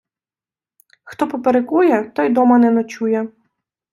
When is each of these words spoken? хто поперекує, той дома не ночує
хто 1.03 1.27
поперекує, 1.27 2.03
той 2.09 2.29
дома 2.29 2.57
не 2.57 2.71
ночує 2.71 3.27